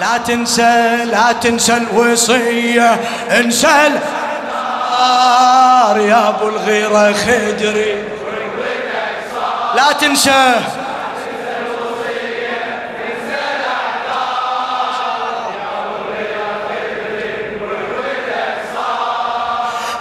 [0.00, 3.00] لا تنسى لا تنسى الوصية.
[3.30, 8.04] انسى النار يا أبو الغيرة خدري.
[9.74, 10.54] لا تنسى.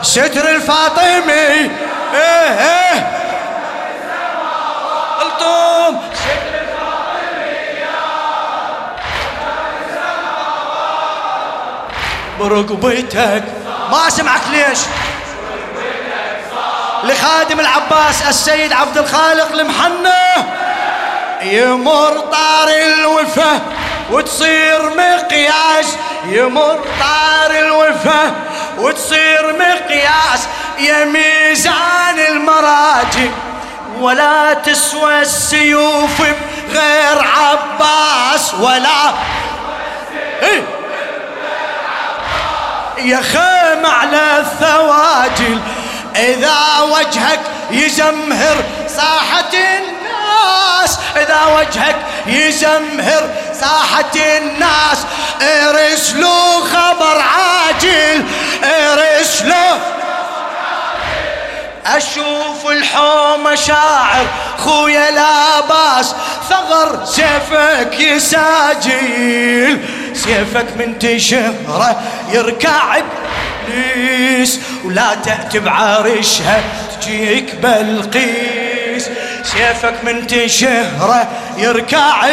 [0.01, 1.71] ستر الفاطمي.
[2.13, 3.21] إيه إيه.
[12.41, 13.43] برقبتك
[13.91, 14.79] ما اسمعك ليش؟
[17.03, 20.11] لخادم العباس السيد عبد الخالق المحنة.
[21.41, 23.59] يمر طار الوفا
[24.11, 25.95] وتصير مقياس.
[26.25, 28.33] يمر طار الوفا
[28.77, 30.47] وتصير مقياس.
[30.79, 33.31] يا ميزان المراجل
[33.99, 36.21] ولا تسوى السيوف
[36.69, 38.53] غير عباس.
[38.53, 39.13] ولا
[40.43, 40.80] إيه؟
[43.05, 45.59] يا خيم على الثواجل.
[46.15, 47.39] إذا وجهك
[47.71, 50.99] يزمهر ساحة الناس.
[51.15, 51.95] إذا وجهك
[52.27, 53.29] يزمهر
[53.59, 54.97] ساحة الناس.
[55.41, 58.25] ارسلوا خبر عاجل.
[58.63, 59.77] ارسلوا
[61.85, 64.25] أشوف الحومة شاعر
[64.57, 66.15] خويا لا باس
[66.49, 76.63] ثغر سيفك يساجيل سيفك من تشهره يركع إبليس ولا تأتي بعرشها
[77.01, 79.09] تجيك بلقيس.
[79.43, 81.27] سيفك من تشهره
[81.57, 82.25] يركع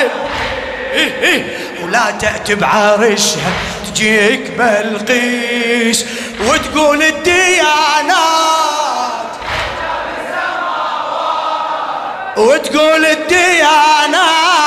[1.82, 3.52] ولا تأتي بعرشها
[3.86, 6.04] تجيك بلقيس.
[6.46, 8.18] وتقول الديانات
[12.36, 14.57] وتقول الديانات.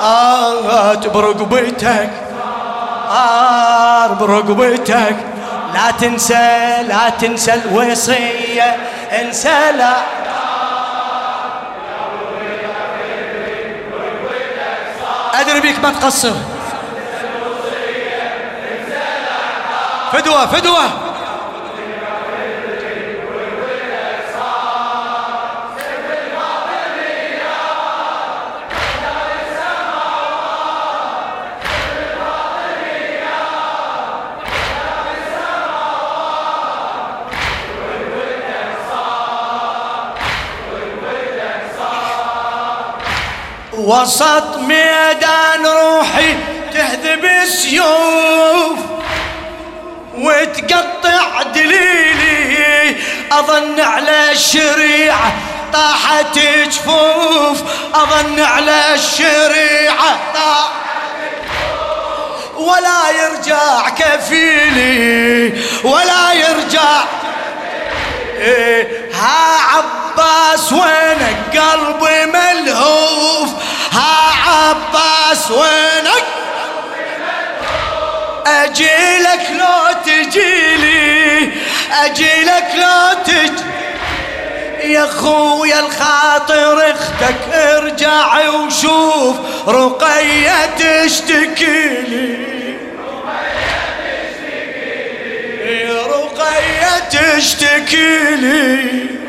[0.00, 2.10] آه برقبتك
[3.10, 5.16] آه برقبتك
[5.74, 8.76] لا تنسى لا تنسى الوصية.
[9.20, 9.92] انسى لا.
[15.40, 16.34] أدري بيك ما تقصر.
[20.12, 21.09] فدوة فدوة.
[43.90, 46.36] وسط ميدان روحي
[46.74, 48.78] تهذب السيوف
[50.14, 52.96] وتقطع دليلي.
[53.32, 55.32] أظن على الشريعة
[55.72, 57.62] طاحت جفوف.
[57.94, 60.18] أظن على الشريعة
[62.56, 65.62] ولا يرجع كفيلي.
[65.84, 67.04] ولا يرجع
[68.38, 69.50] إيه ها
[70.10, 73.50] عباس وينك قلبي ملهوف؟
[73.92, 76.24] ها عباس وينك
[78.46, 81.52] اجيلك لو تجيلي
[82.04, 83.70] اجيلك لو تجي
[84.92, 89.36] يا خويا الخاطر أختك ارجع وشوف
[89.68, 92.50] رقية تشتكي لي.
[96.06, 99.19] رقية تشتكي لي.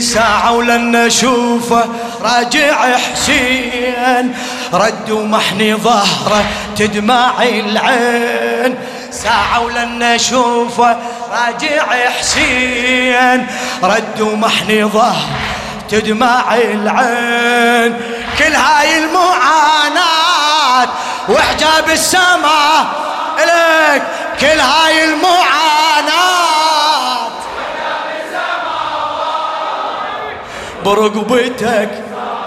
[0.00, 1.84] ساعة ولن اشوفه
[2.22, 4.34] راجع حسين.
[4.72, 6.44] رد ومحني ظهره
[6.76, 8.78] تدمع العين.
[9.10, 10.96] ساعة ولن اشوفه
[11.30, 11.86] راجع
[12.18, 13.46] حسين.
[13.82, 15.28] رد ومحني ظهر
[15.88, 17.96] تدمع العين.
[18.38, 20.88] كل هاي المعاناة
[21.28, 22.86] وحجاب السماء
[23.38, 24.02] لك
[24.40, 26.39] كل هاي المعاناة
[30.84, 31.88] برقبتك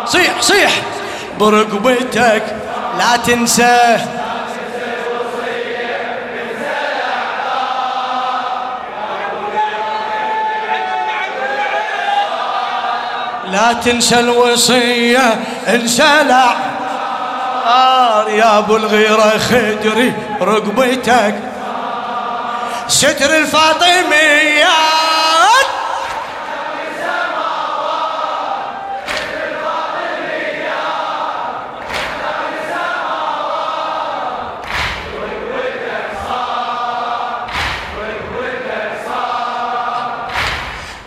[0.05, 0.71] صيح صيح.
[1.39, 2.43] برقبتك
[2.97, 3.97] لا تنسى.
[13.51, 16.45] لا تنسى الوصية انسى لا.
[18.27, 21.35] يا أبو الغيرة خدري رقبتك
[22.87, 24.67] ستر الفاطمية.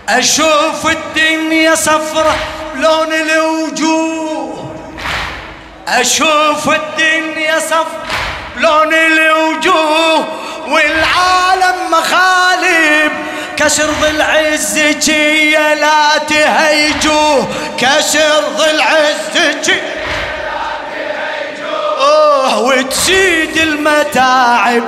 [0.09, 2.37] أشوف الدنيا صفرة
[2.75, 4.75] لون الوجوه.
[5.89, 8.07] أشوف الدنيا صفرة
[8.57, 10.27] لون الوجوه.
[10.69, 13.13] والعالم مخالب
[13.57, 17.49] كسر ضلع الزكية لا تهيجوه.
[17.79, 18.45] كسر
[19.09, 19.97] الزكية
[21.99, 24.83] أوه وتزيد المتاعب.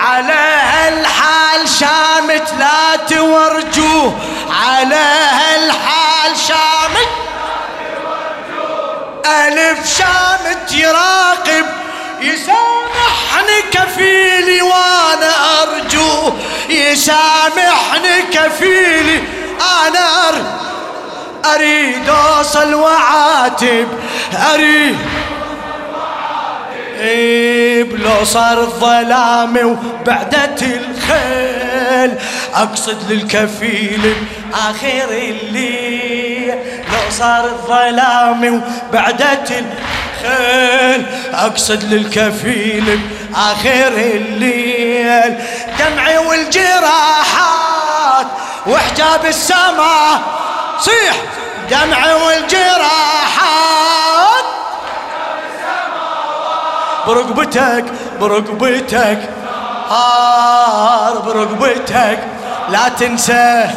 [0.00, 0.32] على
[0.72, 4.18] هالحال شامت لا تورجوه
[4.50, 7.08] على هالحال شامت
[9.26, 11.66] ألف شامت يراقب.
[12.20, 16.32] يسامحني كفيلي وأنا أرجو.
[16.68, 19.22] يسامحني كفيلي
[19.86, 20.44] أنا أرجو
[21.54, 23.88] أريد اوصل وعاتب.
[24.54, 24.98] أريد
[27.00, 32.18] لو صار الظلام وبعدت الخيل.
[32.54, 34.14] أقصد للكفيل
[34.54, 36.54] اخر الليل
[36.92, 41.06] لو صار الظلام وبعدت الخيل.
[41.34, 43.00] أقصد للكفيل
[43.34, 45.38] اخر الليل
[45.78, 47.50] دمعي والجراحات
[48.66, 50.20] وحجاب السماء.
[50.80, 51.16] صيح.
[51.70, 53.69] دمعي والجراحات.
[57.06, 57.84] برقبتك
[58.20, 59.18] برقبتك.
[59.90, 62.18] هار برقبتك.
[62.68, 63.68] لا تنسى.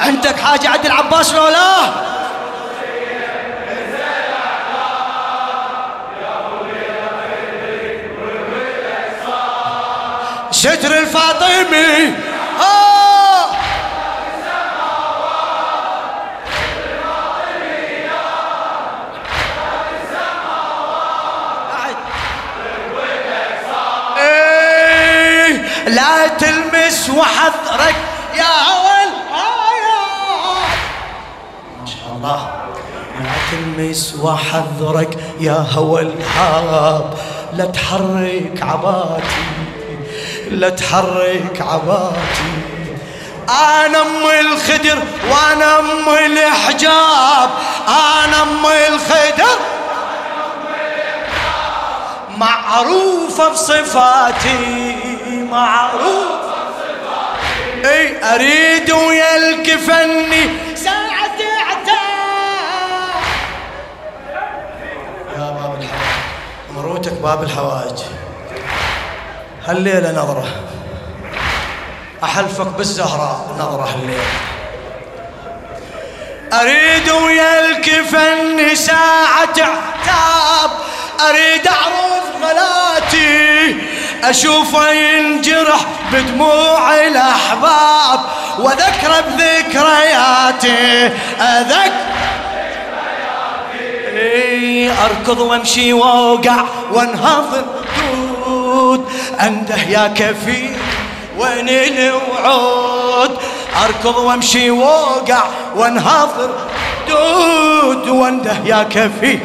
[0.00, 2.06] عندك حاجة عند العباس لو لا
[10.50, 12.14] ستر الفاطمي.
[25.86, 27.96] لا تلمس وحذرك
[28.34, 29.10] يا أول.
[31.80, 32.50] ما شاء الله.
[33.20, 37.14] لا تلمس وحذرك يا هوى الهاب
[37.52, 39.46] لا تحرك عباتي.
[40.50, 42.52] لا تحرك عباتي.
[43.48, 44.98] أنا أم الخدر
[45.30, 47.50] وأنا أم الحجاب
[47.88, 49.58] أنا أم الخدر.
[52.36, 55.15] معروفة بصفاتي.
[55.50, 56.46] معروف
[57.84, 61.38] إي أريد ويا الكفني ساعة
[61.68, 61.96] عتاب
[65.38, 66.16] يا باب الحوائج.
[66.74, 67.98] مروتك باب الحوائج.
[69.66, 70.46] هالليلة نظرة.
[72.24, 74.24] أحلفك بالزهراء نظرة هالليلة.
[76.52, 80.70] أريد ويا الكفن ساعة عتاب
[81.28, 83.95] أريد أعرف غلاتي.
[84.24, 85.80] أشوفه ينجرح
[86.12, 88.20] بدموع الأحباب
[88.58, 91.10] وذكره بذكرياتي.
[91.40, 92.06] أذكر
[95.04, 97.64] أركض وأمشي وأوقع وأنهض
[97.98, 99.08] دود
[99.40, 100.76] أنده يا كفيل
[101.38, 103.38] وين الوعود؟
[103.84, 105.44] أركض وأمشي وأوقع
[105.76, 106.50] وأنهض
[107.08, 109.40] دود وأنده يا كفيل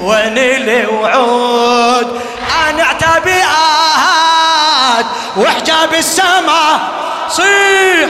[0.00, 2.20] وين الوعود؟
[2.68, 6.80] أنا عتابي آهات وحجاب السماء
[7.28, 8.08] صيح.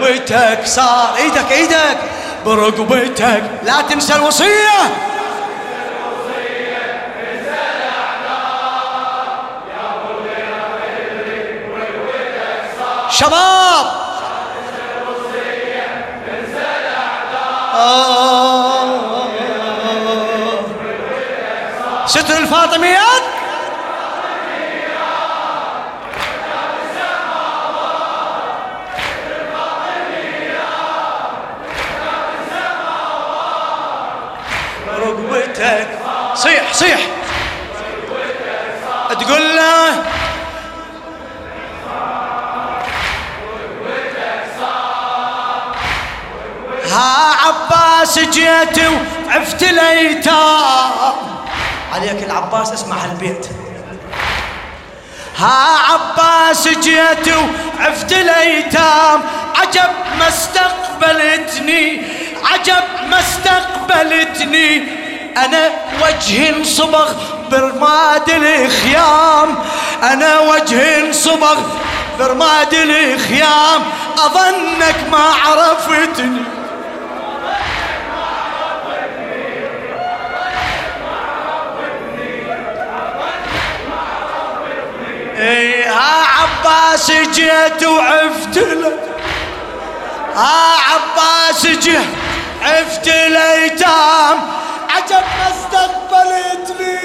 [0.00, 1.98] برقبتك صار إيدك إيدك.
[2.46, 4.80] برقبتك لا تنسى الوصية.
[13.10, 13.99] شباب
[22.06, 23.22] ستر الفاطميات.
[36.34, 37.09] صيح صيح.
[46.90, 48.78] ها عباس جيت
[49.26, 51.12] وعفت الايتام
[51.94, 53.46] عليك العباس اسمع هالبيت.
[55.38, 57.28] ها عباس جيت
[57.80, 59.22] وعفت الايتام
[59.56, 62.02] عجب ما استقبلتني
[62.44, 65.00] عجب ما استقبلتني.
[65.36, 65.70] أنا
[66.02, 67.12] وجه صبغ
[67.50, 69.58] برماد الخيام
[70.02, 71.58] أنا وجه صبغ
[72.18, 73.82] برماد الخيام.
[74.18, 76.59] أظنك ما عرفتني.
[85.40, 88.92] اي ها عباس جيت وعفت له.
[90.36, 92.00] ها عباس جيت
[92.62, 94.38] عفت الايتام
[94.90, 97.00] عجب ما استقبلتني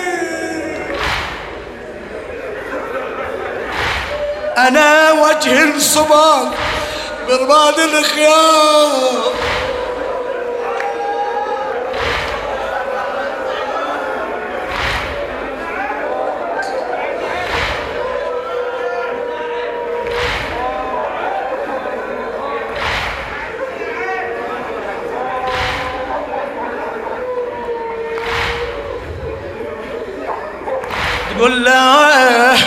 [4.57, 6.43] أنا وجه الصباح
[7.27, 9.34] برباد الخيار
[31.45, 32.57] تقول له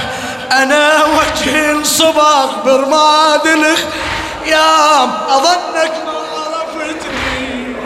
[0.52, 6.12] أنا وجه الصباغ برماد الخيام أظنك ما
[6.54, 7.76] عرفتني.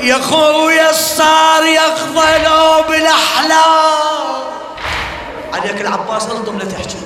[0.00, 4.42] يا خويا صار يخضى لو بالأحلام.
[5.54, 6.98] عليك العباس الضم لا تحكي.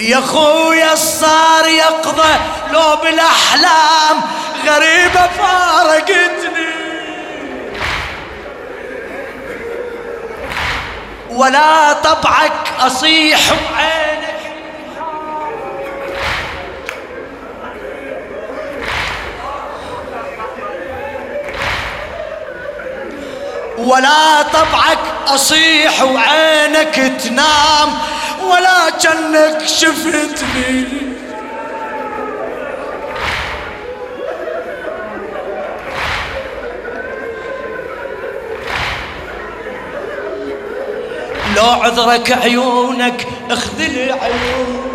[0.00, 2.34] يا خويا صار يقضى
[2.72, 4.22] لو بالأحلام.
[4.66, 6.37] غريبه فارقتني
[11.38, 14.18] ولا طبعك أصيح بعينك
[23.78, 27.98] ولا طبعك أصيح وعينك تنام
[28.42, 31.17] ولا جنك شفتني.
[41.58, 44.94] لو عذرك عيونك اخذلي عيون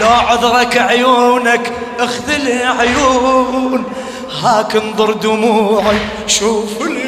[0.00, 3.84] لو عذرك عيونك اخذلي عيون
[4.42, 7.04] هاك انظر دموعي شوف لي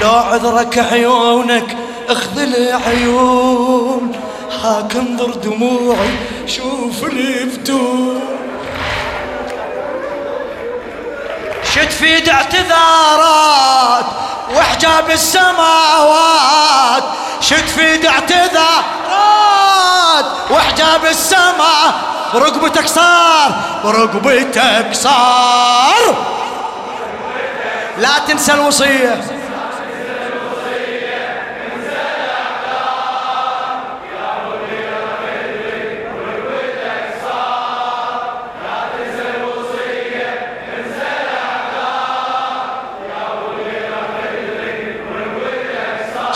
[0.11, 1.77] عذرك عيونك
[2.09, 4.15] اخذل عيون.
[4.63, 8.21] هاك انظر دموعي شوف الفتون
[11.75, 14.05] شد في اعتذارات
[14.55, 17.03] وحجاب السماوات.
[17.41, 18.85] شد في اعتذارات
[20.51, 21.93] وحجاب السماء.
[22.33, 23.51] برقبتك صار
[23.83, 26.15] برقبتك صار.
[27.97, 29.40] لا تنسى الوصية.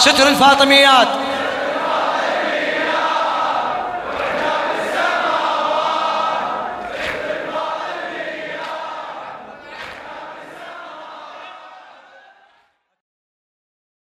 [0.05, 1.07] ستر الفاطميات.